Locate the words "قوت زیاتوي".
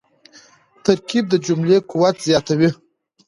1.89-2.69